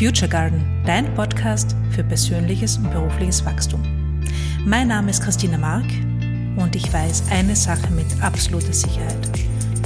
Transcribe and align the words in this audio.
Future 0.00 0.30
Garden, 0.30 0.64
dein 0.86 1.14
Podcast 1.14 1.76
für 1.90 2.02
persönliches 2.02 2.78
und 2.78 2.90
berufliches 2.90 3.44
Wachstum. 3.44 3.82
Mein 4.64 4.88
Name 4.88 5.10
ist 5.10 5.22
Christina 5.22 5.58
Mark 5.58 5.84
und 6.56 6.74
ich 6.74 6.90
weiß 6.90 7.24
eine 7.30 7.54
Sache 7.54 7.92
mit 7.92 8.06
absoluter 8.22 8.72
Sicherheit. 8.72 9.28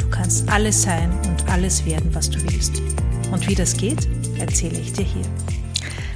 Du 0.00 0.08
kannst 0.10 0.48
alles 0.48 0.82
sein 0.82 1.10
und 1.26 1.50
alles 1.50 1.84
werden, 1.84 2.14
was 2.14 2.30
du 2.30 2.40
willst. 2.44 2.80
Und 3.32 3.48
wie 3.48 3.56
das 3.56 3.76
geht, 3.76 4.06
erzähle 4.38 4.78
ich 4.78 4.92
dir 4.92 5.04
hier. 5.04 5.24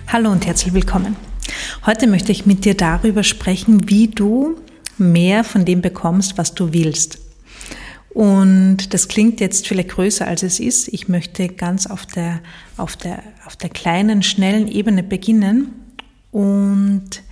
Hallo 0.07 0.31
und 0.31 0.47
herzlich 0.47 0.73
willkommen. 0.75 1.17
Heute 1.85 2.07
möchte 2.07 2.31
ich 2.31 2.47
mit 2.47 2.65
dir 2.65 2.77
darüber 2.77 3.25
sprechen, 3.25 3.91
wie 3.91 4.07
du 4.07 4.61
mehr 4.97 5.43
von 5.43 5.65
dem 5.65 5.83
bekommst, 5.83 6.39
was 6.39 6.55
du 6.55 6.73
willst. 6.73 7.19
Und 8.11 8.95
das 8.95 9.09
klingt 9.09 9.41
jetzt 9.41 9.69
vielleicht 9.69 9.91
größer, 9.91 10.27
als 10.27 10.43
es 10.43 10.61
ist. 10.61 10.89
Ich 10.89 11.09
möchte 11.09 11.49
ganz 11.49 11.87
auf 11.87 12.07
der, 12.07 12.41
auf 12.77 12.97
der, 12.97 13.23
auf 13.47 13.57
der 13.57 13.71
kleinen, 13.71 14.23
schnellen 14.23 14.67
Ebene 14.67 15.03
beginnen. 15.03 15.73
Und 16.31 17.23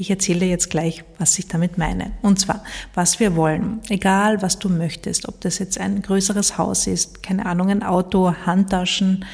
ich 0.00 0.10
erzähle 0.10 0.40
dir 0.40 0.48
jetzt 0.48 0.70
gleich, 0.70 1.02
was 1.18 1.36
ich 1.40 1.48
damit 1.48 1.76
meine. 1.76 2.12
Und 2.22 2.38
zwar, 2.38 2.62
was 2.94 3.18
wir 3.18 3.34
wollen. 3.34 3.80
Egal, 3.88 4.40
was 4.42 4.60
du 4.60 4.68
möchtest. 4.68 5.26
Ob 5.28 5.40
das 5.40 5.58
jetzt 5.58 5.78
ein 5.80 6.02
größeres 6.02 6.56
Haus 6.56 6.86
ist, 6.86 7.22
keine 7.22 7.46
Ahnung, 7.46 7.68
ein 7.68 7.82
Auto, 7.82 8.32
Handtaschen, 8.46 9.24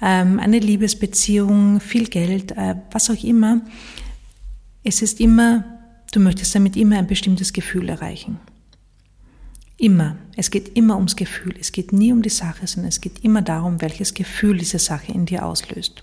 ähm, 0.00 0.38
eine 0.38 0.58
Liebesbeziehung, 0.58 1.80
viel 1.80 2.08
Geld, 2.08 2.52
äh, 2.52 2.76
was 2.92 3.10
auch 3.10 3.22
immer. 3.22 3.60
Es 4.84 5.02
ist 5.02 5.20
immer, 5.20 5.64
du 6.12 6.20
möchtest 6.20 6.54
damit 6.54 6.76
immer 6.76 6.96
ein 6.96 7.06
bestimmtes 7.06 7.52
Gefühl 7.52 7.90
erreichen. 7.90 8.38
Immer. 9.76 10.16
Es 10.36 10.50
geht 10.50 10.76
immer 10.76 10.96
ums 10.96 11.16
Gefühl. 11.16 11.54
Es 11.58 11.72
geht 11.72 11.92
nie 11.92 12.12
um 12.12 12.20
die 12.20 12.28
Sache, 12.28 12.66
sondern 12.66 12.90
es 12.90 13.00
geht 13.00 13.24
immer 13.24 13.40
darum, 13.40 13.80
welches 13.80 14.12
Gefühl 14.12 14.58
diese 14.58 14.78
Sache 14.78 15.10
in 15.10 15.24
dir 15.24 15.44
auslöst. 15.46 16.02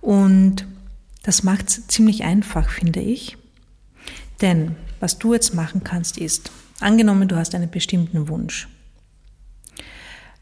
Und 0.00 0.66
das 1.22 1.44
macht 1.44 1.68
es 1.68 1.86
ziemlich 1.86 2.24
einfach, 2.24 2.68
finde 2.68 3.00
ich. 3.00 3.38
Denn 4.40 4.76
was 5.00 5.18
du 5.18 5.32
jetzt 5.32 5.54
machen 5.54 5.84
kannst, 5.84 6.18
ist, 6.18 6.50
angenommen, 6.80 7.28
du 7.28 7.36
hast 7.36 7.54
einen 7.54 7.70
bestimmten 7.70 8.28
Wunsch. 8.28 8.68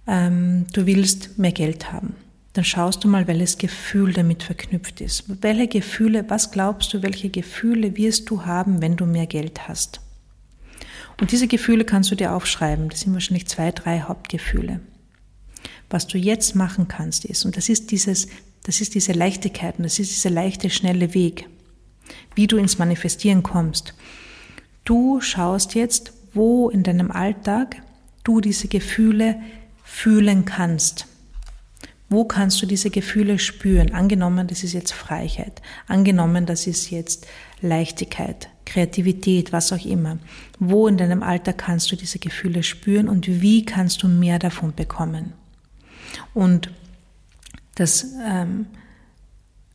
Ähm, 0.07 0.67
du 0.73 0.87
willst 0.87 1.39
mehr 1.39 1.53
Geld 1.53 1.93
haben. 1.93 2.15
Dann 2.55 2.65
schaust 2.65 3.05
du 3.05 3.09
mal, 3.09 3.27
welches 3.27 3.59
Gefühl 3.59 4.13
damit 4.13 4.43
verknüpft 4.43 5.01
ist. 5.01 5.25
Welche 5.43 5.69
Gefühle, 5.69 6.25
was 6.29 6.53
glaubst 6.53 6.95
du, 6.95 7.03
welche 7.03 7.29
Gefühle 7.29 7.97
wirst 7.97 8.31
du 8.31 8.47
haben, 8.47 8.81
wenn 8.81 8.97
du 8.97 9.07
mehr 9.07 9.27
Geld 9.27 9.67
hast? 9.69 10.01
Und 11.21 11.33
diese 11.33 11.47
Gefühle 11.47 11.85
kannst 11.85 12.11
du 12.11 12.15
dir 12.15 12.35
aufschreiben. 12.35 12.89
Das 12.89 13.01
sind 13.01 13.13
wahrscheinlich 13.13 13.47
zwei, 13.47 13.71
drei 13.71 14.01
Hauptgefühle. 14.01 14.81
Was 15.91 16.07
du 16.07 16.19
jetzt 16.19 16.55
machen 16.55 16.89
kannst 16.89 17.25
ist, 17.25 17.45
und 17.45 17.57
das 17.57 17.69
ist 17.69 17.91
dieses, 17.91 18.29
das 18.65 18.81
ist 18.81 18.95
diese 18.95 19.13
Leichtigkeit 19.13 19.79
und 19.79 19.85
das 19.85 19.99
ist 19.99 20.11
dieser 20.11 20.31
leichte, 20.31 20.71
schnelle 20.71 21.15
Weg, 21.15 21.49
wie 22.35 22.47
du 22.47 22.57
ins 22.57 22.79
Manifestieren 22.79 23.43
kommst. 23.43 23.95
Du 24.85 25.21
schaust 25.21 25.75
jetzt, 25.75 26.13
wo 26.33 26.69
in 26.69 26.83
deinem 26.83 27.11
Alltag 27.11 27.77
du 28.25 28.41
diese 28.41 28.69
Gefühle 28.69 29.41
fühlen 29.85 30.45
kannst. 30.45 31.07
Wo 32.09 32.25
kannst 32.25 32.61
du 32.61 32.67
diese 32.67 32.91
Gefühle 32.91 33.39
spüren? 33.39 33.93
Angenommen, 33.93 34.47
das 34.47 34.63
ist 34.63 34.73
jetzt 34.73 34.93
Freiheit. 34.93 35.63
Angenommen, 35.87 36.47
das 36.47 36.67
ist 36.67 36.91
jetzt 36.91 37.27
Leichtigkeit, 37.61 38.51
Kreativität, 38.65 39.53
was 39.53 39.73
auch 39.73 39.85
immer. 39.85 40.19
Wo 40.59 40.89
in 40.89 40.97
deinem 40.97 41.23
Alter 41.23 41.53
kannst 41.53 41.91
du 41.93 41.97
diese 41.97 42.19
Gefühle 42.19 42.63
spüren 42.63 43.09
und 43.09 43.27
wie 43.27 43.65
kannst 43.65 44.03
du 44.03 44.09
mehr 44.09 44.39
davon 44.39 44.75
bekommen? 44.75 45.33
Und 46.33 46.71
das 47.75 48.07
ähm, 48.25 48.67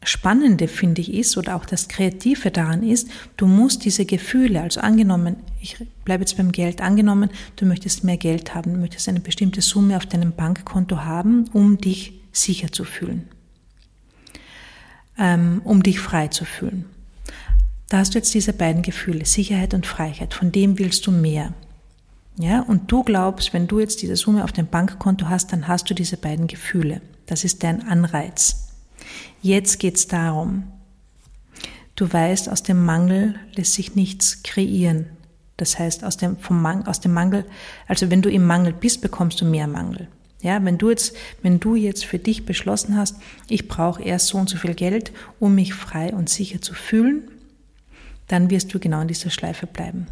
Spannende 0.01 0.69
finde 0.69 1.01
ich 1.01 1.13
ist 1.13 1.37
oder 1.37 1.57
auch 1.57 1.65
das 1.65 1.89
Kreative 1.89 2.51
daran 2.51 2.83
ist, 2.83 3.09
du 3.35 3.47
musst 3.47 3.83
diese 3.83 4.05
Gefühle, 4.05 4.61
also 4.61 4.79
angenommen, 4.79 5.35
ich 5.59 5.75
bleibe 6.05 6.21
jetzt 6.21 6.37
beim 6.37 6.53
Geld, 6.53 6.81
angenommen, 6.81 7.29
du 7.57 7.65
möchtest 7.65 8.05
mehr 8.05 8.15
Geld 8.15 8.55
haben, 8.55 8.73
du 8.73 8.79
möchtest 8.79 9.09
eine 9.09 9.19
bestimmte 9.19 9.61
Summe 9.61 9.97
auf 9.97 10.05
deinem 10.05 10.31
Bankkonto 10.31 11.03
haben, 11.03 11.49
um 11.51 11.77
dich 11.77 12.13
sicher 12.31 12.71
zu 12.71 12.85
fühlen, 12.85 13.27
ähm, 15.17 15.61
um 15.65 15.83
dich 15.83 15.99
frei 15.99 16.29
zu 16.29 16.45
fühlen. 16.45 16.85
Da 17.89 17.97
hast 17.97 18.13
du 18.13 18.19
jetzt 18.19 18.33
diese 18.35 18.53
beiden 18.53 18.83
Gefühle, 18.83 19.25
Sicherheit 19.25 19.73
und 19.73 19.87
Freiheit. 19.87 20.35
Von 20.35 20.51
dem 20.51 20.77
willst 20.77 21.07
du 21.07 21.11
mehr. 21.11 21.53
Ja, 22.37 22.61
und 22.61 22.91
du 22.91 23.03
glaubst, 23.03 23.51
wenn 23.51 23.67
du 23.67 23.79
jetzt 23.79 24.01
diese 24.03 24.15
Summe 24.15 24.43
auf 24.43 24.51
dem 24.51 24.67
Bankkonto 24.67 25.27
hast, 25.27 25.51
dann 25.51 25.67
hast 25.67 25.89
du 25.89 25.95
diese 25.95 26.15
beiden 26.15 26.47
Gefühle. 26.47 27.01
Das 27.25 27.43
ist 27.43 27.63
dein 27.63 27.85
Anreiz. 27.85 28.69
Jetzt 29.41 29.79
geht's 29.79 30.07
darum. 30.07 30.63
Du 31.95 32.11
weißt, 32.11 32.47
aus 32.47 32.63
dem 32.63 32.85
Mangel 32.85 33.35
lässt 33.55 33.73
sich 33.73 33.95
nichts 33.95 34.43
kreieren. 34.43 35.07
Das 35.57 35.77
heißt, 35.77 36.05
aus 36.05 36.15
dem, 36.15 36.37
vom 36.37 36.61
Mangel, 36.61 36.87
aus 36.87 37.01
dem 37.01 37.11
Mangel, 37.11 37.43
also 37.87 38.09
wenn 38.09 38.21
du 38.21 38.29
im 38.29 38.45
Mangel 38.45 38.71
bist, 38.71 39.01
bekommst 39.01 39.41
du 39.41 39.45
mehr 39.45 39.67
Mangel. 39.67 40.07
Ja, 40.41 40.63
wenn 40.63 40.77
du 40.77 40.89
jetzt, 40.89 41.13
wenn 41.41 41.59
du 41.59 41.75
jetzt 41.75 42.05
für 42.05 42.19
dich 42.19 42.45
beschlossen 42.45 42.95
hast, 42.95 43.17
ich 43.49 43.67
brauche 43.67 44.01
erst 44.01 44.27
so 44.27 44.37
und 44.37 44.47
so 44.47 44.55
viel 44.55 44.75
Geld, 44.75 45.11
um 45.39 45.55
mich 45.55 45.73
frei 45.73 46.13
und 46.13 46.29
sicher 46.29 46.61
zu 46.61 46.73
fühlen, 46.73 47.29
dann 48.29 48.49
wirst 48.49 48.73
du 48.73 48.79
genau 48.79 49.01
in 49.01 49.09
dieser 49.09 49.29
Schleife 49.29 49.67
bleiben. 49.67 50.07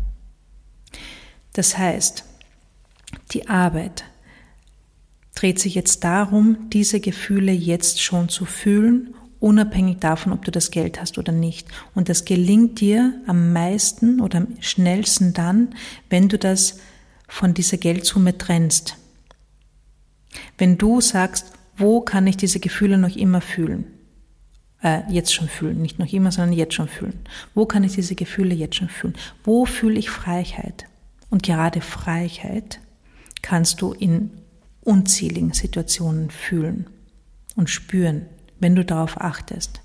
Das 1.54 1.78
heißt, 1.78 2.26
die 3.32 3.48
Arbeit 3.48 4.04
dreht 5.34 5.60
sich 5.60 5.76
jetzt 5.76 6.04
darum, 6.04 6.70
diese 6.70 7.00
Gefühle 7.00 7.52
jetzt 7.52 8.02
schon 8.02 8.28
zu 8.28 8.46
fühlen, 8.46 9.14
unabhängig 9.40 10.00
davon, 10.00 10.34
ob 10.34 10.44
du 10.44 10.52
das 10.52 10.72
Geld 10.72 11.00
hast 11.00 11.18
oder 11.18 11.32
nicht. 11.32 11.68
Und 11.94 12.10
das 12.10 12.26
gelingt 12.26 12.82
dir 12.82 13.14
am 13.28 13.54
meisten 13.54 14.20
oder 14.20 14.40
am 14.40 14.48
schnellsten 14.60 15.34
dann, 15.34 15.76
wenn 16.10 16.28
du 16.28 16.38
das 16.38 16.80
von 17.28 17.54
dieser 17.54 17.78
Geldsumme 17.78 18.38
trennst. 18.38 18.98
Wenn 20.58 20.78
du 20.78 21.02
sagst, 21.02 21.54
wo 21.78 22.02
kann 22.02 22.26
ich 22.26 22.38
diese 22.38 22.60
Gefühle 22.60 22.98
noch 22.98 23.16
immer 23.16 23.42
fühlen? 23.42 23.86
Äh, 24.84 25.02
jetzt 25.10 25.34
schon 25.34 25.48
fühlen. 25.48 25.82
Nicht 25.82 26.00
noch 26.00 26.12
immer, 26.12 26.32
sondern 26.32 26.54
jetzt 26.54 26.74
schon 26.74 26.88
fühlen. 26.88 27.20
Wo 27.54 27.66
kann 27.66 27.84
ich 27.84 27.94
diese 27.94 28.16
Gefühle 28.16 28.56
jetzt 28.56 28.76
schon 28.76 28.90
fühlen? 28.90 29.16
Wo 29.44 29.66
fühle 29.66 30.00
ich 30.00 30.10
Freiheit? 30.10 30.86
Und 31.30 31.44
gerade 31.44 31.82
Freiheit 31.82 32.80
kannst 33.42 33.82
du 33.82 33.94
in 33.94 34.32
unzähligen 34.82 35.54
Situationen 35.54 36.30
fühlen 36.30 36.88
und 37.56 37.70
spüren, 37.70 38.26
wenn 38.60 38.76
du 38.76 38.86
darauf 38.86 39.20
achtest. 39.20 39.82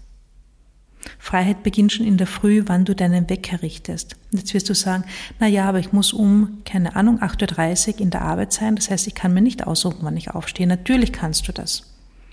Freiheit 1.19 1.65
beginnt 1.65 1.93
schon 1.93 2.07
in 2.07 2.17
der 2.17 2.29
Früh, 2.29 2.63
wann 2.67 2.85
du 2.85 2.95
deinen 2.95 3.29
Wecker 3.29 3.63
richtest. 3.63 4.17
Jetzt 4.31 4.55
wirst 4.55 4.69
du 4.69 4.75
sagen, 4.75 5.05
na 5.41 5.49
ja, 5.49 5.69
aber 5.69 5.81
ich 5.81 5.93
muss 5.93 6.13
um, 6.13 6.59
keine 6.65 6.95
Ahnung, 6.95 7.21
8.30 7.21 7.95
Uhr 7.95 8.01
in 8.01 8.11
der 8.11 8.23
Arbeit 8.23 8.53
sein. 8.53 8.77
Das 8.77 8.91
heißt, 8.91 9.09
ich 9.09 9.15
kann 9.15 9.35
mir 9.35 9.43
nicht 9.43 9.67
aussuchen, 9.67 9.99
wann 10.03 10.17
ich 10.17 10.31
aufstehe. 10.31 10.67
Natürlich 10.67 11.13
kannst 11.13 11.49
du 11.49 11.53
das. 11.53 11.92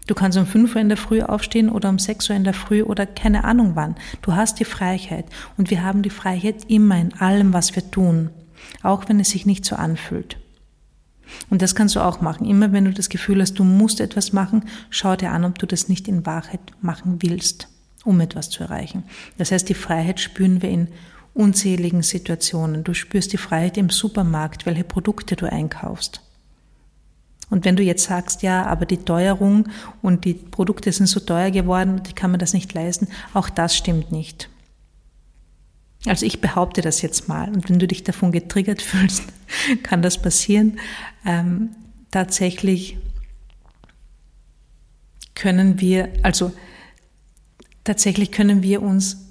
Du 0.10 0.16
kannst 0.16 0.40
um 0.40 0.48
5 0.48 0.74
Uhr 0.74 0.82
in 0.82 0.90
der 0.90 0.98
Früh 0.98 1.22
aufstehen 1.22 1.70
oder 1.70 1.88
um 1.88 2.00
6 2.00 2.32
Uhr 2.32 2.36
in 2.36 2.44
der 2.44 2.56
Früh 2.56 2.82
oder 2.82 3.06
keine 3.06 3.44
Ahnung 3.44 3.76
wann. 3.76 3.94
Du 4.24 4.34
hast 4.34 4.60
die 4.60 4.66
Freiheit 4.66 5.26
und 5.56 5.70
wir 5.70 5.84
haben 5.84 6.02
die 6.02 6.10
Freiheit 6.10 6.66
immer 6.68 7.00
in 7.00 7.14
allem, 7.14 7.54
was 7.54 7.76
wir 7.76 7.92
tun, 7.92 8.32
auch 8.82 9.08
wenn 9.08 9.20
es 9.20 9.30
sich 9.30 9.46
nicht 9.46 9.66
so 9.66 9.76
anfühlt. 9.76 10.38
Und 11.52 11.62
das 11.62 11.76
kannst 11.76 11.96
du 11.96 12.00
auch 12.00 12.22
machen. 12.22 12.48
Immer 12.48 12.72
wenn 12.72 12.86
du 12.86 12.92
das 12.92 13.10
Gefühl 13.10 13.40
hast, 13.40 13.60
du 13.60 13.64
musst 13.64 14.02
etwas 14.02 14.34
machen, 14.34 14.64
schau 14.90 15.16
dir 15.16 15.30
an, 15.30 15.46
ob 15.46 15.60
du 15.60 15.68
das 15.68 15.90
nicht 15.90 16.08
in 16.08 16.26
Wahrheit 16.26 16.62
machen 16.82 17.18
willst, 17.20 17.68
um 18.04 18.20
etwas 18.20 18.50
zu 18.50 18.64
erreichen. 18.64 19.04
Das 19.38 19.52
heißt, 19.52 19.70
die 19.70 19.76
Freiheit 19.76 20.20
spüren 20.20 20.64
wir 20.64 20.72
in 20.72 20.88
unzähligen 21.36 22.02
Situationen. 22.02 22.84
Du 22.84 22.96
spürst 22.96 23.32
die 23.32 23.38
Freiheit 23.38 23.78
im 23.78 23.92
Supermarkt, 23.92 24.66
welche 24.66 24.86
Produkte 24.86 25.36
du 25.36 25.46
einkaufst. 25.46 26.22
Und 27.50 27.66
wenn 27.66 27.76
du 27.76 27.84
jetzt 27.84 28.04
sagst, 28.04 28.44
ja, 28.44 28.66
aber 28.66 28.86
die 28.86 28.98
Teuerung 28.98 29.68
und 30.02 30.26
die 30.26 30.34
Produkte 30.34 30.92
sind 30.92 31.08
so 31.08 31.20
teuer 31.20 31.52
geworden, 31.52 32.02
ich 32.08 32.16
kann 32.16 32.32
mir 32.32 32.38
das 32.38 32.54
nicht 32.54 32.74
leisten, 32.74 33.08
auch 33.34 33.50
das 33.50 33.76
stimmt 33.76 34.12
nicht. 34.12 34.50
Also 36.06 36.26
ich 36.26 36.40
behaupte 36.40 36.82
das 36.82 37.02
jetzt 37.02 37.28
mal. 37.28 37.50
Und 37.50 37.70
wenn 37.70 37.80
du 37.80 37.88
dich 37.88 38.04
davon 38.04 38.32
getriggert 38.32 38.82
fühlst, 38.82 39.24
kann 39.84 40.02
das 40.02 40.22
passieren. 40.22 40.80
Ähm, 41.26 41.72
tatsächlich 42.12 42.98
können 45.36 45.80
wir, 45.80 46.10
also 46.22 46.52
tatsächlich 47.84 48.32
können 48.32 48.62
wir 48.62 48.82
uns 48.82 49.26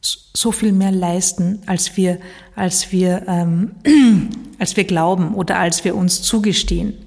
so 0.00 0.52
viel 0.52 0.72
mehr 0.72 0.92
leisten, 0.92 1.60
als 1.66 1.96
wir, 1.96 2.20
als 2.54 2.92
wir, 2.92 3.24
ähm, 3.26 3.72
als 4.58 4.76
wir 4.76 4.84
glauben 4.84 5.34
oder 5.34 5.58
als 5.58 5.84
wir 5.84 5.96
uns 5.96 6.22
zugestehen. 6.22 7.05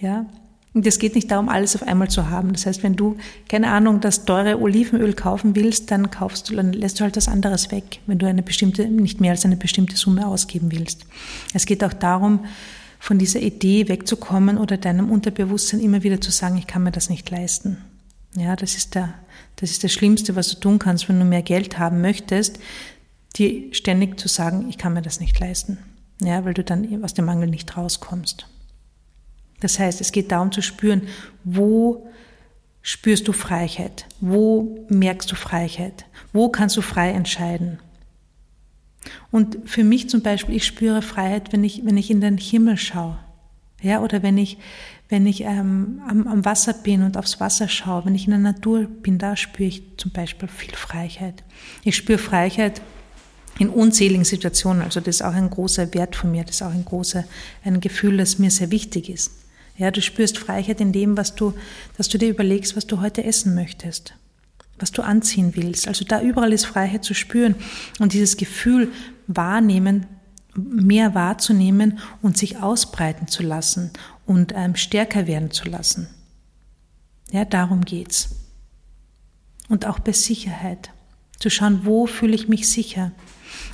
Ja? 0.00 0.26
Und 0.72 0.86
es 0.86 1.00
geht 1.00 1.16
nicht 1.16 1.30
darum, 1.30 1.48
alles 1.48 1.74
auf 1.74 1.82
einmal 1.82 2.08
zu 2.08 2.30
haben. 2.30 2.52
Das 2.52 2.64
heißt, 2.64 2.82
wenn 2.84 2.94
du, 2.94 3.16
keine 3.48 3.70
Ahnung, 3.70 4.00
das 4.00 4.24
teure 4.24 4.60
Olivenöl 4.60 5.14
kaufen 5.14 5.56
willst, 5.56 5.90
dann 5.90 6.10
kaufst 6.10 6.48
du, 6.48 6.54
dann 6.54 6.72
lässt 6.72 7.00
du 7.00 7.04
halt 7.04 7.16
das 7.16 7.26
anderes 7.26 7.72
weg, 7.72 8.00
wenn 8.06 8.18
du 8.18 8.26
eine 8.26 8.42
bestimmte, 8.42 8.86
nicht 8.86 9.20
mehr 9.20 9.32
als 9.32 9.44
eine 9.44 9.56
bestimmte 9.56 9.96
Summe 9.96 10.26
ausgeben 10.26 10.70
willst. 10.70 11.06
Es 11.54 11.66
geht 11.66 11.82
auch 11.82 11.92
darum, 11.92 12.40
von 13.00 13.18
dieser 13.18 13.40
Idee 13.40 13.88
wegzukommen 13.88 14.58
oder 14.58 14.76
deinem 14.76 15.10
Unterbewusstsein 15.10 15.80
immer 15.80 16.02
wieder 16.02 16.20
zu 16.20 16.30
sagen, 16.30 16.58
ich 16.58 16.66
kann 16.66 16.84
mir 16.84 16.92
das 16.92 17.10
nicht 17.10 17.28
leisten. 17.30 17.78
Ja, 18.36 18.54
das 18.54 18.76
ist 18.76 18.94
der, 18.94 19.14
das 19.56 19.70
ist 19.70 19.82
das 19.82 19.92
Schlimmste, 19.92 20.36
was 20.36 20.48
du 20.50 20.60
tun 20.60 20.78
kannst, 20.78 21.08
wenn 21.08 21.18
du 21.18 21.24
mehr 21.24 21.42
Geld 21.42 21.78
haben 21.78 22.00
möchtest, 22.00 22.60
dir 23.36 23.74
ständig 23.74 24.20
zu 24.20 24.28
sagen, 24.28 24.68
ich 24.68 24.78
kann 24.78 24.92
mir 24.92 25.02
das 25.02 25.18
nicht 25.18 25.40
leisten. 25.40 25.78
Ja, 26.22 26.44
weil 26.44 26.54
du 26.54 26.62
dann 26.62 27.02
aus 27.02 27.14
dem 27.14 27.24
Mangel 27.24 27.48
nicht 27.48 27.76
rauskommst. 27.76 28.46
Das 29.60 29.78
heißt, 29.78 30.00
es 30.00 30.12
geht 30.12 30.32
darum 30.32 30.52
zu 30.52 30.62
spüren, 30.62 31.02
wo 31.44 32.08
spürst 32.82 33.28
du 33.28 33.32
Freiheit? 33.32 34.06
Wo 34.20 34.86
merkst 34.88 35.30
du 35.30 35.36
Freiheit? 35.36 36.06
Wo 36.32 36.48
kannst 36.48 36.76
du 36.76 36.82
frei 36.82 37.10
entscheiden? 37.10 37.78
Und 39.30 39.58
für 39.66 39.84
mich 39.84 40.08
zum 40.08 40.22
Beispiel, 40.22 40.56
ich 40.56 40.66
spüre 40.66 41.02
Freiheit, 41.02 41.52
wenn 41.52 41.64
ich, 41.64 41.84
wenn 41.84 41.96
ich 41.96 42.10
in 42.10 42.20
den 42.20 42.38
Himmel 42.38 42.76
schaue. 42.76 43.18
Ja, 43.82 44.02
oder 44.02 44.22
wenn 44.22 44.36
ich, 44.36 44.58
wenn 45.08 45.26
ich 45.26 45.42
ähm, 45.42 46.02
am, 46.06 46.26
am 46.26 46.44
Wasser 46.44 46.74
bin 46.74 47.02
und 47.02 47.16
aufs 47.16 47.40
Wasser 47.40 47.68
schaue, 47.68 48.04
wenn 48.04 48.14
ich 48.14 48.26
in 48.26 48.32
der 48.32 48.40
Natur 48.40 48.84
bin, 48.84 49.18
da 49.18 49.36
spüre 49.36 49.68
ich 49.68 49.82
zum 49.96 50.10
Beispiel 50.10 50.48
viel 50.48 50.74
Freiheit. 50.74 51.42
Ich 51.82 51.96
spüre 51.96 52.18
Freiheit 52.18 52.82
in 53.58 53.70
unzähligen 53.70 54.24
Situationen. 54.24 54.82
Also 54.82 55.00
das 55.00 55.16
ist 55.16 55.22
auch 55.22 55.34
ein 55.34 55.48
großer 55.48 55.92
Wert 55.94 56.14
von 56.14 56.30
mir, 56.30 56.44
das 56.44 56.56
ist 56.56 56.62
auch 56.62 56.72
ein 56.72 56.84
großer, 56.84 57.24
ein 57.64 57.80
Gefühl, 57.80 58.18
das 58.18 58.38
mir 58.38 58.50
sehr 58.50 58.70
wichtig 58.70 59.08
ist. 59.08 59.32
Ja, 59.80 59.90
du 59.90 60.02
spürst 60.02 60.36
Freiheit 60.36 60.78
in 60.82 60.92
dem, 60.92 61.16
was 61.16 61.34
du, 61.34 61.54
dass 61.96 62.10
du 62.10 62.18
dir 62.18 62.28
überlegst, 62.28 62.76
was 62.76 62.86
du 62.86 63.00
heute 63.00 63.24
essen 63.24 63.54
möchtest, 63.54 64.12
was 64.78 64.92
du 64.92 65.00
anziehen 65.00 65.56
willst. 65.56 65.88
Also 65.88 66.04
da 66.04 66.20
überall 66.20 66.52
ist 66.52 66.66
Freiheit 66.66 67.02
zu 67.02 67.14
spüren 67.14 67.54
und 67.98 68.12
dieses 68.12 68.36
Gefühl 68.36 68.92
wahrnehmen, 69.26 70.04
mehr 70.54 71.14
wahrzunehmen 71.14 71.98
und 72.20 72.36
sich 72.36 72.58
ausbreiten 72.58 73.26
zu 73.26 73.42
lassen 73.42 73.90
und 74.26 74.52
ähm, 74.54 74.76
stärker 74.76 75.26
werden 75.26 75.50
zu 75.50 75.66
lassen. 75.66 76.08
Ja, 77.30 77.46
darum 77.46 77.86
geht's. 77.86 78.36
Und 79.70 79.86
auch 79.86 79.98
bei 79.98 80.12
Sicherheit. 80.12 80.90
Zu 81.38 81.48
schauen, 81.48 81.86
wo 81.86 82.04
fühle 82.04 82.34
ich 82.34 82.48
mich 82.48 82.68
sicher? 82.68 83.12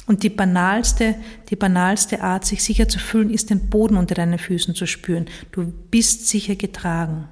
Und 0.06 0.22
die 0.22 0.30
banalste, 0.30 1.16
die 1.50 1.56
banalste 1.56 2.22
Art, 2.22 2.44
sich 2.44 2.62
sicher 2.62 2.88
zu 2.88 2.98
fühlen, 2.98 3.30
ist 3.30 3.50
den 3.50 3.68
Boden 3.68 3.96
unter 3.96 4.14
deinen 4.14 4.38
Füßen 4.38 4.74
zu 4.74 4.86
spüren. 4.86 5.26
Du 5.52 5.72
bist 5.90 6.28
sicher 6.28 6.56
getragen. 6.56 7.28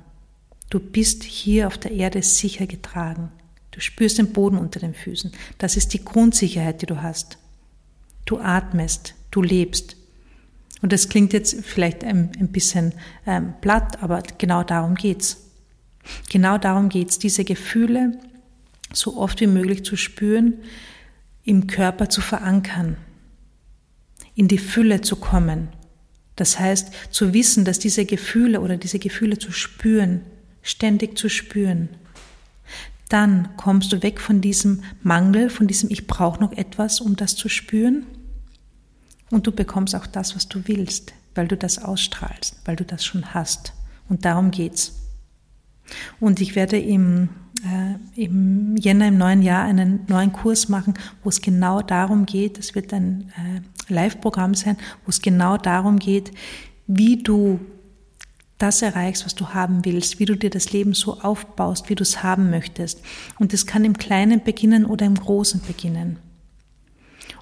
Du 0.70 0.80
bist 0.80 1.22
hier 1.22 1.66
auf 1.66 1.78
der 1.78 1.92
Erde 1.92 2.22
sicher 2.22 2.66
getragen. 2.66 3.30
Du 3.70 3.80
spürst 3.80 4.18
den 4.18 4.32
Boden 4.32 4.58
unter 4.58 4.80
den 4.80 4.94
Füßen. 4.94 5.32
Das 5.58 5.76
ist 5.76 5.94
die 5.94 6.04
Grundsicherheit, 6.04 6.82
die 6.82 6.86
du 6.86 7.02
hast. 7.02 7.38
Du 8.24 8.38
atmest, 8.38 9.14
du 9.30 9.42
lebst. 9.42 9.96
Und 10.80 10.92
das 10.92 11.08
klingt 11.08 11.32
jetzt 11.32 11.64
vielleicht 11.64 12.04
ein, 12.04 12.32
ein 12.38 12.48
bisschen 12.48 12.92
ähm, 13.26 13.54
platt, 13.60 14.02
aber 14.02 14.22
genau 14.38 14.62
darum 14.62 14.94
geht's. 14.94 15.38
Genau 16.30 16.58
darum 16.58 16.88
geht's, 16.88 17.18
diese 17.18 17.44
Gefühle 17.44 18.18
so 18.92 19.16
oft 19.16 19.40
wie 19.40 19.46
möglich 19.46 19.84
zu 19.84 19.96
spüren, 19.96 20.54
im 21.44 21.66
Körper 21.66 22.08
zu 22.08 22.20
verankern, 22.20 22.96
in 24.34 24.48
die 24.48 24.58
Fülle 24.58 25.02
zu 25.02 25.16
kommen. 25.16 25.68
Das 26.36 26.58
heißt, 26.58 26.92
zu 27.10 27.32
wissen, 27.32 27.64
dass 27.64 27.78
diese 27.78 28.06
Gefühle 28.06 28.60
oder 28.60 28.76
diese 28.76 28.98
Gefühle 28.98 29.38
zu 29.38 29.52
spüren, 29.52 30.22
ständig 30.62 31.16
zu 31.16 31.28
spüren. 31.28 31.90
Dann 33.08 33.54
kommst 33.56 33.92
du 33.92 34.02
weg 34.02 34.20
von 34.20 34.40
diesem 34.40 34.82
Mangel, 35.02 35.50
von 35.50 35.66
diesem 35.66 35.90
Ich 35.90 36.06
brauche 36.06 36.40
noch 36.40 36.52
etwas, 36.52 37.00
um 37.00 37.14
das 37.14 37.36
zu 37.36 37.48
spüren. 37.48 38.06
Und 39.30 39.46
du 39.46 39.52
bekommst 39.52 39.94
auch 39.94 40.06
das, 40.06 40.34
was 40.34 40.48
du 40.48 40.62
willst, 40.66 41.12
weil 41.34 41.46
du 41.46 41.56
das 41.56 41.78
ausstrahlst, 41.78 42.56
weil 42.64 42.76
du 42.76 42.84
das 42.84 43.04
schon 43.04 43.34
hast. 43.34 43.72
Und 44.08 44.24
darum 44.24 44.50
geht's. 44.50 44.94
Und 46.18 46.40
ich 46.40 46.56
werde 46.56 46.78
im 46.78 47.28
äh, 47.62 48.20
im 48.20 48.76
Jänner 48.76 49.08
im 49.08 49.18
neuen 49.18 49.42
Jahr 49.42 49.64
einen 49.64 50.00
neuen 50.08 50.32
Kurs 50.32 50.68
machen, 50.68 50.94
wo 51.22 51.28
es 51.28 51.40
genau 51.40 51.82
darum 51.82 52.26
geht, 52.26 52.58
es 52.58 52.74
wird 52.74 52.92
ein 52.92 53.32
äh, 53.36 53.92
Live-Programm 53.92 54.54
sein, 54.54 54.76
wo 55.04 55.10
es 55.10 55.20
genau 55.20 55.56
darum 55.56 55.98
geht, 55.98 56.32
wie 56.86 57.22
du 57.22 57.60
das 58.58 58.82
erreichst, 58.82 59.24
was 59.24 59.34
du 59.34 59.48
haben 59.48 59.84
willst, 59.84 60.18
wie 60.18 60.24
du 60.24 60.36
dir 60.36 60.50
das 60.50 60.72
Leben 60.72 60.94
so 60.94 61.20
aufbaust, 61.20 61.88
wie 61.90 61.94
du 61.94 62.02
es 62.02 62.22
haben 62.22 62.50
möchtest. 62.50 63.00
Und 63.38 63.52
es 63.52 63.66
kann 63.66 63.84
im 63.84 63.98
Kleinen 63.98 64.42
beginnen 64.42 64.86
oder 64.86 65.06
im 65.06 65.16
Großen 65.16 65.60
beginnen. 65.66 66.18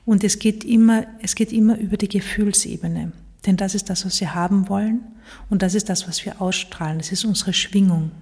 Und 0.05 0.25
es 0.25 0.39
geht 0.39 0.65
immer, 0.65 1.05
es 1.21 1.35
geht 1.35 1.53
immer 1.53 1.79
über 1.79 1.97
die 1.97 2.09
Gefühlsebene. 2.09 3.13
Denn 3.47 3.57
das 3.57 3.75
ist 3.75 3.91
das, 3.91 4.05
was 4.07 4.21
wir 4.21 4.35
haben 4.35 4.69
wollen 4.69 5.01
und 5.51 5.63
das 5.63 5.75
ist 5.75 5.89
das, 5.89 6.09
was 6.09 6.25
wir 6.25 6.41
ausstrahlen. 6.41 6.99
Das 6.99 7.13
ist 7.13 7.25
unsere 7.25 7.53
Schwingung. 7.53 8.13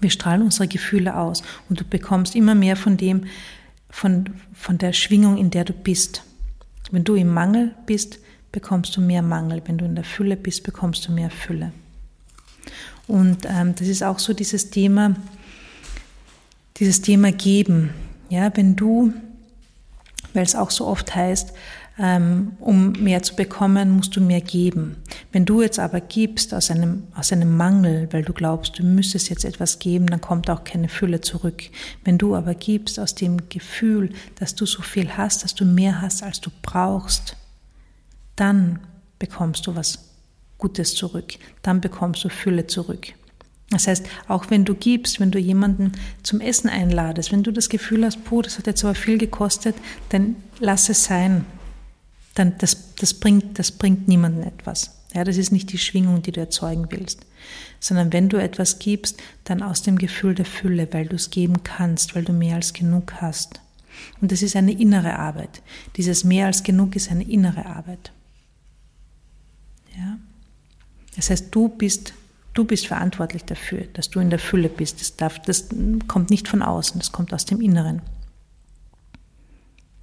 Wir 0.00 0.10
strahlen 0.10 0.42
unsere 0.42 0.68
Gefühle 0.68 1.16
aus 1.16 1.42
und 1.68 1.80
du 1.80 1.84
bekommst 1.84 2.36
immer 2.36 2.54
mehr 2.54 2.76
von 2.76 2.96
dem, 2.96 3.24
von, 3.90 4.30
von 4.52 4.78
der 4.78 4.92
Schwingung, 4.92 5.38
in 5.38 5.50
der 5.50 5.64
du 5.64 5.72
bist. 5.72 6.22
Wenn 6.90 7.04
du 7.04 7.14
im 7.14 7.28
Mangel 7.28 7.74
bist, 7.86 8.18
bekommst 8.52 8.96
du 8.96 9.00
mehr 9.00 9.22
Mangel. 9.22 9.62
Wenn 9.64 9.78
du 9.78 9.84
in 9.84 9.94
der 9.94 10.04
Fülle 10.04 10.36
bist, 10.36 10.62
bekommst 10.62 11.06
du 11.06 11.12
mehr 11.12 11.30
Fülle. 11.30 11.72
Und 13.06 13.46
ähm, 13.46 13.74
das 13.74 13.88
ist 13.88 14.02
auch 14.02 14.18
so 14.18 14.34
dieses 14.34 14.70
Thema, 14.70 15.16
dieses 16.76 17.00
Thema 17.00 17.32
Geben. 17.32 17.90
Ja, 18.28 18.54
wenn 18.54 18.76
du, 18.76 19.12
weil 20.34 20.44
es 20.44 20.54
auch 20.54 20.70
so 20.70 20.86
oft 20.86 21.14
heißt, 21.14 21.52
um 21.98 22.92
mehr 22.92 23.24
zu 23.24 23.34
bekommen, 23.34 23.90
musst 23.90 24.14
du 24.14 24.20
mehr 24.20 24.40
geben. 24.40 24.96
Wenn 25.32 25.44
du 25.44 25.62
jetzt 25.62 25.80
aber 25.80 26.00
gibst 26.00 26.54
aus 26.54 26.70
einem, 26.70 27.02
aus 27.16 27.32
einem 27.32 27.56
Mangel, 27.56 28.08
weil 28.12 28.22
du 28.22 28.32
glaubst, 28.32 28.78
du 28.78 28.84
müsstest 28.84 29.30
jetzt 29.30 29.44
etwas 29.44 29.80
geben, 29.80 30.06
dann 30.06 30.20
kommt 30.20 30.48
auch 30.48 30.62
keine 30.62 30.88
Fülle 30.88 31.20
zurück. 31.22 31.64
Wenn 32.04 32.16
du 32.16 32.36
aber 32.36 32.54
gibst 32.54 33.00
aus 33.00 33.16
dem 33.16 33.48
Gefühl, 33.48 34.12
dass 34.36 34.54
du 34.54 34.64
so 34.64 34.80
viel 34.80 35.16
hast, 35.16 35.42
dass 35.42 35.56
du 35.56 35.64
mehr 35.64 36.00
hast, 36.00 36.22
als 36.22 36.40
du 36.40 36.50
brauchst, 36.62 37.36
dann 38.36 38.78
bekommst 39.18 39.66
du 39.66 39.74
was 39.74 39.98
Gutes 40.56 40.94
zurück. 40.94 41.34
Dann 41.62 41.80
bekommst 41.80 42.22
du 42.22 42.28
Fülle 42.28 42.68
zurück. 42.68 43.08
Das 43.70 43.88
heißt, 43.88 44.06
auch 44.28 44.50
wenn 44.50 44.64
du 44.64 44.74
gibst, 44.74 45.18
wenn 45.18 45.32
du 45.32 45.38
jemanden 45.40 45.92
zum 46.22 46.40
Essen 46.40 46.70
einladest, 46.70 47.32
wenn 47.32 47.42
du 47.42 47.52
das 47.52 47.68
Gefühl 47.68 48.04
hast, 48.04 48.24
puh, 48.24 48.40
das 48.40 48.56
hat 48.56 48.68
jetzt 48.68 48.84
aber 48.84 48.94
viel 48.94 49.18
gekostet, 49.18 49.74
dann 50.10 50.36
lass 50.60 50.88
es 50.88 51.04
sein 51.04 51.44
dann 52.38 52.56
das, 52.58 52.94
das, 52.96 53.14
bringt, 53.14 53.58
das 53.58 53.72
bringt 53.72 54.08
niemandem 54.08 54.44
etwas. 54.44 54.90
Ja, 55.14 55.24
das 55.24 55.36
ist 55.36 55.52
nicht 55.52 55.72
die 55.72 55.78
Schwingung, 55.78 56.22
die 56.22 56.32
du 56.32 56.40
erzeugen 56.40 56.86
willst, 56.90 57.20
sondern 57.80 58.12
wenn 58.12 58.28
du 58.28 58.36
etwas 58.36 58.78
gibst, 58.78 59.20
dann 59.44 59.62
aus 59.62 59.82
dem 59.82 59.98
Gefühl 59.98 60.34
der 60.34 60.44
Fülle, 60.44 60.88
weil 60.92 61.06
du 61.06 61.16
es 61.16 61.30
geben 61.30 61.62
kannst, 61.64 62.14
weil 62.14 62.24
du 62.24 62.32
mehr 62.32 62.56
als 62.56 62.72
genug 62.72 63.14
hast. 63.20 63.60
Und 64.20 64.32
das 64.32 64.42
ist 64.42 64.54
eine 64.54 64.72
innere 64.72 65.18
Arbeit. 65.18 65.62
Dieses 65.96 66.24
mehr 66.24 66.46
als 66.46 66.62
genug 66.62 66.94
ist 66.94 67.10
eine 67.10 67.24
innere 67.24 67.66
Arbeit. 67.66 68.12
Ja? 69.96 70.18
Das 71.16 71.30
heißt, 71.30 71.46
du 71.50 71.68
bist, 71.68 72.12
du 72.54 72.64
bist 72.64 72.86
verantwortlich 72.86 73.44
dafür, 73.44 73.84
dass 73.94 74.10
du 74.10 74.20
in 74.20 74.30
der 74.30 74.38
Fülle 74.38 74.68
bist. 74.68 75.00
Das, 75.00 75.16
darf, 75.16 75.40
das 75.40 75.68
kommt 76.06 76.30
nicht 76.30 76.48
von 76.48 76.62
außen, 76.62 77.00
das 77.00 77.12
kommt 77.12 77.32
aus 77.32 77.44
dem 77.44 77.60
Inneren. 77.60 78.02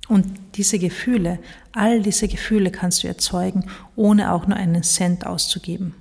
Und 0.07 0.25
diese 0.55 0.77
Gefühle, 0.79 1.39
all 1.71 2.01
diese 2.01 2.27
Gefühle 2.27 2.71
kannst 2.71 3.03
du 3.03 3.07
erzeugen, 3.07 3.65
ohne 3.95 4.31
auch 4.31 4.47
nur 4.47 4.57
einen 4.57 4.83
Cent 4.83 5.25
auszugeben. 5.25 5.95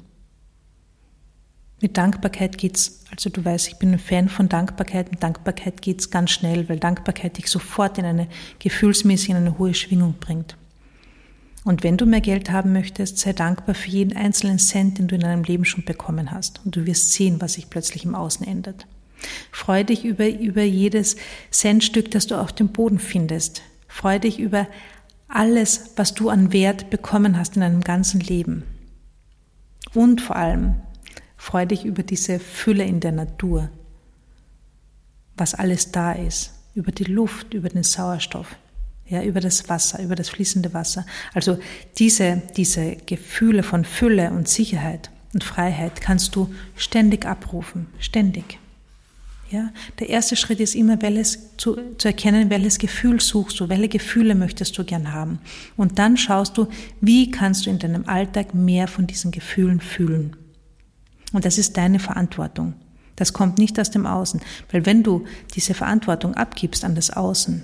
Mit 1.81 1.97
Dankbarkeit 1.97 2.57
geht's, 2.57 3.01
also 3.11 3.31
du 3.31 3.45
weißt, 3.45 3.69
ich 3.69 3.77
bin 3.77 3.93
ein 3.93 3.99
Fan 3.99 4.29
von 4.29 4.49
Dankbarkeit. 4.49 5.11
Mit 5.11 5.23
Dankbarkeit 5.23 5.83
geht's 5.83 6.11
ganz 6.11 6.31
schnell, 6.31 6.69
weil 6.69 6.79
Dankbarkeit 6.79 7.37
dich 7.37 7.49
sofort 7.49 7.99
in 7.99 8.05
eine 8.05 8.29
gefühlsmäßig 8.59 9.31
in 9.31 9.37
eine 9.37 9.59
hohe 9.59 9.75
Schwingung 9.75 10.15
bringt. 10.19 10.57
Und 11.65 11.83
wenn 11.83 11.97
du 11.97 12.05
mehr 12.05 12.21
Geld 12.21 12.51
haben 12.51 12.73
möchtest, 12.73 13.19
sei 13.19 13.33
dankbar 13.33 13.75
für 13.75 13.89
jeden 13.89 14.17
einzelnen 14.17 14.59
Cent, 14.59 14.99
den 14.99 15.09
du 15.09 15.15
in 15.15 15.23
deinem 15.23 15.45
Leben 15.45 15.65
schon 15.65 15.85
bekommen 15.85 16.31
hast. 16.31 16.61
Und 16.65 16.77
du 16.77 16.87
wirst 16.87 17.13
sehen, 17.13 17.41
was 17.41 17.55
sich 17.55 17.71
plötzlich 17.71 18.05
im 18.05 18.15
Außen 18.15 18.47
ändert. 18.47 18.87
Freu 19.51 19.83
dich 19.83 20.05
über, 20.05 20.29
über 20.29 20.63
jedes 20.63 21.17
Centstück, 21.51 22.11
das 22.11 22.27
du 22.27 22.39
auf 22.39 22.53
dem 22.53 22.69
Boden 22.69 22.99
findest. 22.99 23.63
Freu 23.95 24.19
dich 24.19 24.41
über 24.41 24.67
alles, 25.29 25.93
was 25.95 26.15
du 26.15 26.29
an 26.29 26.53
Wert 26.53 26.91
bekommen 26.91 27.39
hast 27.39 27.55
in 27.55 27.61
deinem 27.61 27.81
ganzen 27.81 28.19
Leben. 28.19 28.65
Und 29.95 30.21
vor 30.21 30.35
allem 30.35 30.75
freu 31.37 31.65
dich 31.65 31.85
über 31.85 32.03
diese 32.03 32.41
Fülle 32.41 32.83
in 32.83 32.99
der 32.99 33.13
Natur, 33.13 33.71
was 35.37 35.55
alles 35.55 35.93
da 35.93 36.11
ist, 36.11 36.51
über 36.75 36.91
die 36.91 37.05
Luft, 37.05 37.55
über 37.55 37.69
den 37.69 37.85
Sauerstoff, 37.85 38.57
ja, 39.07 39.23
über 39.23 39.39
das 39.39 39.69
Wasser, 39.69 40.03
über 40.03 40.17
das 40.17 40.29
fließende 40.29 40.75
Wasser. 40.75 41.07
Also 41.33 41.61
diese, 41.97 42.43
diese 42.57 42.97
Gefühle 42.97 43.63
von 43.63 43.85
Fülle 43.85 44.33
und 44.33 44.49
Sicherheit 44.49 45.13
und 45.33 45.45
Freiheit 45.45 46.01
kannst 46.01 46.35
du 46.35 46.53
ständig 46.75 47.27
abrufen, 47.27 47.87
ständig. 48.01 48.59
Ja, 49.51 49.71
der 49.99 50.09
erste 50.09 50.37
Schritt 50.37 50.59
ist 50.59 50.75
immer, 50.75 51.01
welches, 51.03 51.57
zu, 51.59 51.77
zu 51.99 52.09
erkennen, 52.09 52.51
welches 52.51 52.79
Gefühl 52.79 53.21
suchst 53.21 53.61
du, 53.61 53.69
welche 53.69 53.89
Gefühle 53.89 54.35
möchtest 54.35 54.77
du 54.79 54.85
gern 54.85 55.13
haben. 55.13 55.39
Und 55.77 55.99
dann 55.99 56.17
schaust 56.17 56.57
du, 56.57 56.67
wie 57.01 57.31
kannst 57.31 57.67
du 57.67 57.71
in 57.71 57.79
deinem 57.79 58.09
Alltag 58.09 58.55
mehr 58.55 58.89
von 58.89 59.07
diesen 59.07 59.31
Gefühlen 59.31 59.81
fühlen. 59.81 60.35
Und 61.33 61.45
das 61.45 61.59
ist 61.59 61.77
deine 61.77 61.99
Verantwortung. 61.99 62.75
Das 63.17 63.33
kommt 63.33 63.59
nicht 63.59 63.79
aus 63.79 63.91
dem 63.91 64.07
Außen. 64.07 64.41
Weil 64.71 64.87
wenn 64.87 65.03
du 65.03 65.25
diese 65.55 65.75
Verantwortung 65.75 66.35
abgibst 66.35 66.85
an 66.85 66.95
das 66.95 67.11
Außen, 67.11 67.63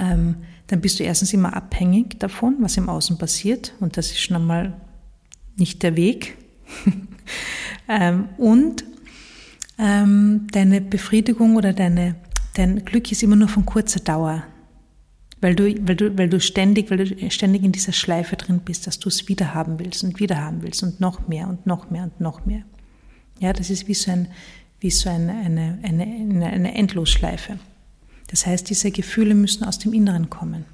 ähm, 0.00 0.36
dann 0.68 0.80
bist 0.80 0.98
du 0.98 1.04
erstens 1.04 1.32
immer 1.32 1.54
abhängig 1.54 2.18
davon, 2.20 2.56
was 2.60 2.76
im 2.76 2.88
Außen 2.88 3.18
passiert. 3.18 3.74
Und 3.80 3.96
das 3.96 4.06
ist 4.06 4.20
schon 4.20 4.36
einmal 4.36 4.72
nicht 5.56 5.82
der 5.82 5.96
Weg. 5.96 6.38
ähm, 7.88 8.28
und 8.38 8.84
ähm, 9.78 10.46
deine 10.52 10.80
Befriedigung 10.80 11.56
oder 11.56 11.72
deine, 11.72 12.16
dein 12.54 12.84
Glück 12.84 13.10
ist 13.10 13.22
immer 13.22 13.36
nur 13.36 13.48
von 13.48 13.66
kurzer 13.66 14.00
Dauer. 14.00 14.44
Weil 15.40 15.54
du, 15.54 15.64
weil 15.86 15.96
du, 15.96 16.16
weil 16.16 16.28
du 16.28 16.40
ständig, 16.40 16.90
weil 16.90 17.04
du 17.04 17.30
ständig 17.30 17.64
in 17.64 17.72
dieser 17.72 17.92
Schleife 17.92 18.36
drin 18.36 18.60
bist, 18.64 18.86
dass 18.86 18.98
du 18.98 19.08
es 19.08 19.28
wieder 19.28 19.52
haben 19.52 19.78
willst 19.78 20.02
und 20.02 20.18
wieder 20.18 20.40
haben 20.40 20.62
willst 20.62 20.82
und 20.82 21.00
noch 21.00 21.28
mehr 21.28 21.48
und 21.48 21.66
noch 21.66 21.90
mehr 21.90 22.04
und 22.04 22.20
noch 22.20 22.46
mehr. 22.46 22.62
Ja, 23.40 23.52
das 23.52 23.68
ist 23.68 23.86
wie 23.88 23.94
so, 23.94 24.10
ein, 24.10 24.28
wie 24.80 24.90
so 24.90 25.10
eine, 25.10 25.32
eine, 25.32 25.78
eine, 25.82 26.46
eine 26.46 26.74
Endlosschleife. 26.74 27.58
Das 28.28 28.46
heißt, 28.46 28.70
diese 28.70 28.90
Gefühle 28.90 29.34
müssen 29.34 29.64
aus 29.64 29.78
dem 29.78 29.92
Inneren 29.92 30.30
kommen. 30.30 30.64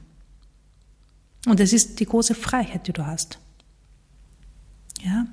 Und 1.47 1.59
das 1.59 1.73
ist 1.73 1.99
die 2.01 2.07
große 2.07 2.35
Freiheit, 2.35 2.87
die 2.87 2.93
du 2.93 3.07
hast. 3.07 3.39
Ja? 5.03 5.27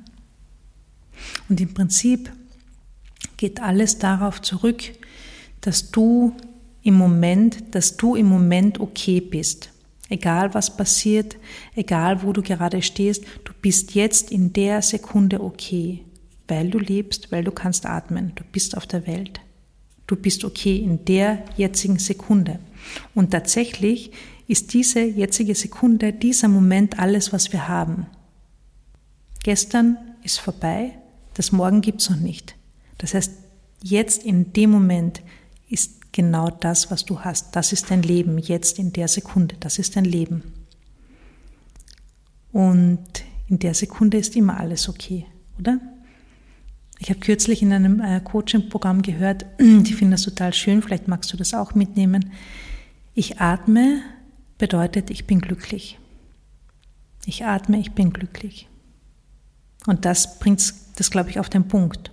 Und 1.49 1.59
im 1.59 1.73
Prinzip 1.73 2.31
geht 3.37 3.61
alles 3.61 3.99
darauf 3.99 4.41
zurück, 4.41 4.83
dass 5.61 5.91
du 5.91 6.35
im 6.83 6.95
Moment, 6.95 7.75
dass 7.75 7.97
du 7.97 8.15
im 8.15 8.27
Moment 8.27 8.79
okay 8.79 9.21
bist. 9.21 9.69
Egal 10.09 10.53
was 10.53 10.75
passiert, 10.75 11.35
egal 11.75 12.23
wo 12.23 12.33
du 12.33 12.41
gerade 12.41 12.81
stehst, 12.81 13.25
du 13.43 13.53
bist 13.61 13.93
jetzt 13.93 14.31
in 14.31 14.53
der 14.53 14.81
Sekunde 14.81 15.41
okay 15.41 16.03
weil 16.47 16.69
du 16.69 16.79
lebst, 16.79 17.31
weil 17.31 17.43
du 17.43 17.51
kannst 17.51 17.85
atmen. 17.85 18.31
Du 18.35 18.43
bist 18.51 18.77
auf 18.77 18.87
der 18.87 19.05
Welt. 19.07 19.39
Du 20.07 20.15
bist 20.15 20.45
okay 20.45 20.77
in 20.77 21.03
der 21.05 21.43
jetzigen 21.57 21.99
Sekunde. 21.99 22.59
Und 23.13 23.31
tatsächlich 23.31 24.11
ist 24.47 24.73
diese 24.73 25.01
jetzige 25.01 25.55
Sekunde, 25.55 26.13
dieser 26.13 26.47
Moment 26.47 26.99
alles, 26.99 27.33
was 27.33 27.51
wir 27.51 27.67
haben. 27.67 28.07
Gestern 29.43 29.97
ist 30.23 30.39
vorbei, 30.39 30.97
das 31.33 31.51
Morgen 31.51 31.81
gibt's 31.81 32.09
noch 32.09 32.17
nicht. 32.17 32.55
Das 32.97 33.13
heißt, 33.13 33.31
jetzt 33.83 34.23
in 34.23 34.53
dem 34.53 34.71
Moment 34.71 35.21
ist 35.69 36.11
genau 36.11 36.49
das, 36.49 36.89
was 36.89 37.05
du 37.05 37.19
hast. 37.19 37.55
Das 37.55 37.71
ist 37.73 37.91
dein 37.91 38.01
Leben, 38.01 38.37
jetzt 38.37 38.79
in 38.79 38.93
der 38.93 39.07
Sekunde. 39.07 39.55
Das 39.59 39.79
ist 39.79 39.95
dein 39.95 40.05
Leben. 40.05 40.43
Und 42.51 43.07
in 43.47 43.59
der 43.59 43.73
Sekunde 43.73 44.17
ist 44.17 44.35
immer 44.35 44.59
alles 44.59 44.89
okay, 44.89 45.25
oder? 45.59 45.79
Ich 46.99 47.09
habe 47.09 47.19
kürzlich 47.19 47.61
in 47.61 47.71
einem 47.71 48.01
äh, 48.01 48.19
Coaching-Programm 48.21 49.03
gehört, 49.03 49.45
die 49.59 49.93
finden 49.93 50.11
das 50.11 50.23
total 50.23 50.53
schön, 50.53 50.81
vielleicht 50.81 51.07
magst 51.07 51.31
du 51.31 51.37
das 51.37 51.53
auch 51.53 51.75
mitnehmen. 51.75 52.31
Ich 53.13 53.39
atme 53.39 54.01
bedeutet, 54.57 55.11
ich 55.11 55.27
bin 55.27 55.39
glücklich. 55.39 55.99
Ich 57.25 57.45
atme, 57.45 57.77
ich 57.79 57.91
bin 57.91 58.11
glücklich. 58.11 58.67
Und 59.85 60.05
das 60.05 60.39
bringt 60.39 60.73
das, 60.95 61.11
glaube 61.11 61.29
ich, 61.29 61.39
auf 61.39 61.49
den 61.49 61.67
Punkt. 61.67 62.11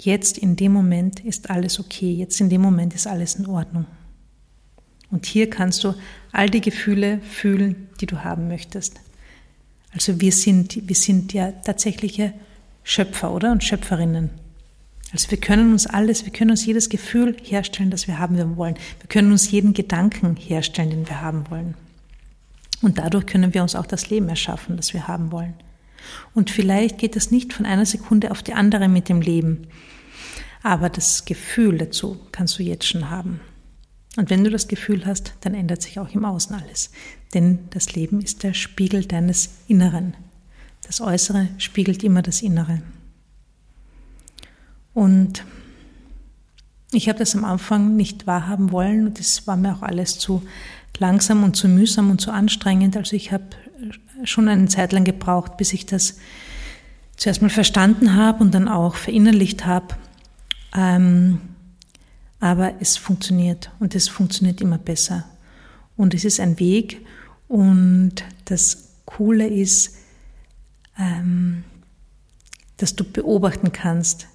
Jetzt 0.00 0.38
in 0.38 0.56
dem 0.56 0.72
Moment 0.72 1.20
ist 1.20 1.50
alles 1.50 1.80
okay, 1.80 2.12
jetzt 2.12 2.40
in 2.40 2.50
dem 2.50 2.60
Moment 2.60 2.94
ist 2.94 3.06
alles 3.06 3.36
in 3.36 3.46
Ordnung. 3.46 3.86
Und 5.10 5.26
hier 5.26 5.48
kannst 5.48 5.84
du 5.84 5.94
all 6.32 6.50
die 6.50 6.60
Gefühle 6.60 7.20
fühlen, 7.20 7.88
die 8.00 8.06
du 8.06 8.24
haben 8.24 8.48
möchtest. 8.48 9.00
Also 9.92 10.20
wir 10.20 10.32
sind, 10.32 10.88
wir 10.88 10.96
sind 10.96 11.32
ja 11.32 11.52
tatsächliche 11.52 12.34
Schöpfer, 12.82 13.32
oder? 13.32 13.52
Und 13.52 13.64
Schöpferinnen. 13.64 14.30
Also 15.12 15.30
wir 15.30 15.38
können 15.38 15.72
uns 15.72 15.86
alles, 15.86 16.24
wir 16.24 16.32
können 16.32 16.50
uns 16.50 16.66
jedes 16.66 16.88
Gefühl 16.88 17.36
herstellen, 17.42 17.90
das 17.90 18.06
wir 18.06 18.18
haben 18.18 18.56
wollen. 18.56 18.74
Wir 19.00 19.08
können 19.08 19.32
uns 19.32 19.50
jeden 19.50 19.72
Gedanken 19.72 20.36
herstellen, 20.36 20.90
den 20.90 21.08
wir 21.08 21.20
haben 21.22 21.48
wollen. 21.48 21.74
Und 22.82 22.98
dadurch 22.98 23.26
können 23.26 23.54
wir 23.54 23.62
uns 23.62 23.74
auch 23.74 23.86
das 23.86 24.10
Leben 24.10 24.28
erschaffen, 24.28 24.76
das 24.76 24.92
wir 24.92 25.08
haben 25.08 25.32
wollen. 25.32 25.54
Und 26.34 26.50
vielleicht 26.50 26.98
geht 26.98 27.16
es 27.16 27.30
nicht 27.30 27.52
von 27.52 27.66
einer 27.66 27.86
Sekunde 27.86 28.30
auf 28.30 28.42
die 28.42 28.54
andere 28.54 28.88
mit 28.88 29.08
dem 29.08 29.20
Leben. 29.20 29.68
Aber 30.62 30.88
das 30.88 31.24
Gefühl 31.24 31.78
dazu 31.78 32.18
kannst 32.32 32.58
du 32.58 32.62
jetzt 32.62 32.86
schon 32.86 33.10
haben. 33.10 33.40
Und 34.16 34.30
wenn 34.30 34.44
du 34.44 34.50
das 34.50 34.66
Gefühl 34.66 35.04
hast, 35.06 35.34
dann 35.42 35.54
ändert 35.54 35.82
sich 35.82 35.98
auch 35.98 36.10
im 36.10 36.24
Außen 36.24 36.56
alles. 36.56 36.90
Denn 37.34 37.60
das 37.70 37.94
Leben 37.94 38.20
ist 38.20 38.42
der 38.42 38.54
Spiegel 38.54 39.04
deines 39.04 39.50
Inneren. 39.68 40.14
Das 40.82 41.00
Äußere 41.00 41.48
spiegelt 41.58 42.02
immer 42.02 42.22
das 42.22 42.42
Innere. 42.42 42.82
Und 44.94 45.44
ich 46.92 47.08
habe 47.08 47.18
das 47.18 47.34
am 47.36 47.44
Anfang 47.44 47.96
nicht 47.96 48.26
wahrhaben 48.26 48.72
wollen 48.72 49.06
und 49.06 49.18
das 49.18 49.46
war 49.46 49.56
mir 49.56 49.74
auch 49.74 49.82
alles 49.82 50.18
zu 50.18 50.42
langsam 51.00 51.44
und 51.44 51.56
zu 51.56 51.68
mühsam 51.68 52.10
und 52.10 52.20
zu 52.20 52.30
anstrengend. 52.30 52.96
Also 52.96 53.16
ich 53.16 53.32
habe 53.32 53.44
schon 54.24 54.48
eine 54.48 54.68
Zeit 54.68 54.92
lang 54.92 55.04
gebraucht, 55.04 55.56
bis 55.56 55.72
ich 55.72 55.86
das 55.86 56.18
zuerst 57.16 57.42
mal 57.42 57.50
verstanden 57.50 58.14
habe 58.14 58.42
und 58.42 58.54
dann 58.54 58.68
auch 58.68 58.94
verinnerlicht 58.94 59.66
habe. 59.66 59.96
Ähm, 60.74 61.40
aber 62.40 62.74
es 62.80 62.96
funktioniert 62.96 63.70
und 63.80 63.94
es 63.94 64.08
funktioniert 64.08 64.60
immer 64.60 64.78
besser. 64.78 65.24
Und 65.96 66.14
es 66.14 66.24
ist 66.24 66.40
ein 66.40 66.58
Weg 66.58 67.04
und 67.48 68.16
das 68.44 68.90
Coole 69.06 69.46
ist, 69.46 69.96
ähm, 70.98 71.64
dass 72.76 72.94
du 72.94 73.04
beobachten 73.04 73.72
kannst, 73.72 74.28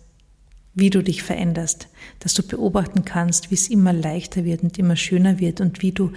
wie 0.73 0.89
du 0.89 1.03
dich 1.03 1.21
veränderst, 1.21 1.89
dass 2.19 2.33
du 2.33 2.43
beobachten 2.43 3.05
kannst, 3.05 3.51
wie 3.51 3.55
es 3.55 3.69
immer 3.69 3.93
leichter 3.93 4.45
wird 4.45 4.63
und 4.63 4.79
immer 4.79 4.95
schöner 4.95 5.39
wird 5.39 5.61
und 5.61 5.81
wie 5.81 5.91
du 5.91 6.11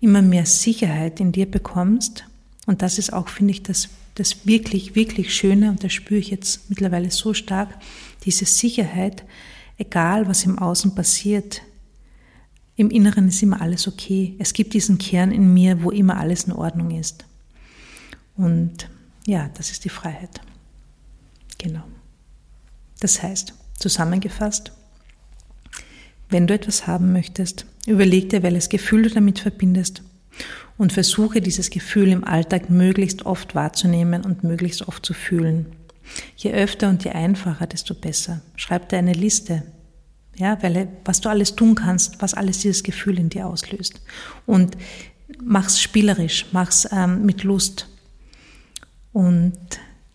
immer 0.00 0.22
mehr 0.22 0.46
Sicherheit 0.46 1.20
in 1.20 1.32
dir 1.32 1.50
bekommst. 1.50 2.24
Und 2.66 2.82
das 2.82 2.98
ist 2.98 3.12
auch, 3.12 3.28
finde 3.28 3.52
ich, 3.52 3.62
das, 3.62 3.88
das 4.14 4.46
wirklich, 4.46 4.94
wirklich 4.94 5.34
Schöne 5.34 5.70
und 5.70 5.82
das 5.82 5.92
spüre 5.92 6.20
ich 6.20 6.30
jetzt 6.30 6.68
mittlerweile 6.68 7.10
so 7.10 7.34
stark, 7.34 7.68
diese 8.24 8.44
Sicherheit, 8.44 9.24
egal 9.78 10.28
was 10.28 10.44
im 10.44 10.58
Außen 10.58 10.94
passiert, 10.94 11.62
im 12.76 12.90
Inneren 12.90 13.28
ist 13.28 13.42
immer 13.42 13.60
alles 13.60 13.88
okay. 13.88 14.36
Es 14.38 14.52
gibt 14.52 14.72
diesen 14.72 14.98
Kern 14.98 15.32
in 15.32 15.52
mir, 15.52 15.82
wo 15.82 15.90
immer 15.90 16.16
alles 16.16 16.44
in 16.44 16.52
Ordnung 16.52 16.96
ist. 16.96 17.24
Und 18.36 18.88
ja, 19.26 19.50
das 19.54 19.72
ist 19.72 19.84
die 19.84 19.88
Freiheit. 19.88 20.40
Genau. 21.58 21.82
Das 23.00 23.20
heißt, 23.20 23.52
zusammengefasst, 23.78 24.72
wenn 26.28 26.46
du 26.46 26.54
etwas 26.54 26.86
haben 26.86 27.12
möchtest, 27.12 27.66
überleg 27.88 28.28
dir, 28.30 28.42
welches 28.42 28.68
Gefühl 28.68 29.02
du 29.02 29.10
damit 29.10 29.38
verbindest 29.38 30.02
und 30.76 30.92
versuche 30.92 31.40
dieses 31.40 31.70
Gefühl 31.70 32.08
im 32.08 32.24
Alltag 32.24 32.70
möglichst 32.70 33.26
oft 33.26 33.54
wahrzunehmen 33.54 34.24
und 34.24 34.44
möglichst 34.44 34.86
oft 34.86 35.04
zu 35.04 35.14
fühlen. 35.14 35.66
Je 36.36 36.52
öfter 36.52 36.88
und 36.88 37.04
je 37.04 37.10
einfacher, 37.10 37.66
desto 37.66 37.94
besser. 37.94 38.40
Schreib 38.56 38.88
dir 38.88 38.98
eine 38.98 39.12
Liste, 39.12 39.64
ja, 40.36 40.56
weil, 40.62 40.88
was 41.04 41.20
du 41.20 41.28
alles 41.28 41.56
tun 41.56 41.74
kannst, 41.74 42.22
was 42.22 42.34
alles 42.34 42.60
dieses 42.60 42.82
Gefühl 42.82 43.18
in 43.18 43.28
dir 43.28 43.46
auslöst. 43.46 44.00
Und 44.46 44.76
mach's 45.42 45.80
spielerisch, 45.80 46.46
mach's 46.52 46.88
ähm, 46.92 47.26
mit 47.26 47.42
Lust. 47.42 47.88
Und 49.12 49.58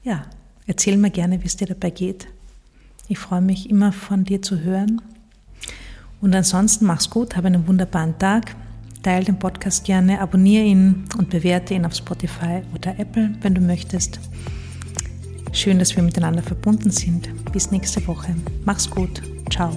ja, 0.03 0.25
erzähl 0.65 0.97
mir 0.97 1.11
gerne, 1.11 1.41
wie 1.41 1.47
es 1.47 1.57
dir 1.57 1.67
dabei 1.67 1.89
geht. 1.89 2.27
Ich 3.09 3.19
freue 3.19 3.41
mich 3.41 3.69
immer 3.69 3.91
von 3.91 4.23
dir 4.23 4.41
zu 4.41 4.61
hören. 4.61 5.01
Und 6.23 6.33
ansonsten 6.33 6.85
mach's 6.85 7.09
gut, 7.09 7.35
habe 7.35 7.47
einen 7.47 7.67
wunderbaren 7.67 8.17
Tag. 8.17 8.55
Teile 9.03 9.25
den 9.25 9.37
Podcast 9.37 9.83
gerne, 9.83 10.21
abonniere 10.21 10.63
ihn 10.63 11.03
und 11.17 11.29
bewerte 11.29 11.73
ihn 11.73 11.85
auf 11.85 11.93
Spotify 11.93 12.61
oder 12.73 12.97
Apple, 12.97 13.35
wenn 13.41 13.53
du 13.53 13.59
möchtest. 13.59 14.21
Schön, 15.51 15.79
dass 15.79 15.93
wir 15.97 16.01
miteinander 16.01 16.41
verbunden 16.41 16.91
sind. 16.91 17.29
Bis 17.51 17.71
nächste 17.71 18.07
Woche. 18.07 18.33
Mach's 18.63 18.89
gut. 18.89 19.21
Ciao. 19.51 19.73